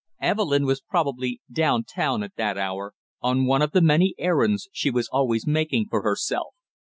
[0.19, 4.89] Evelyn was probably down town at that hour, on one of the many errands she
[4.89, 6.55] was always making for herself.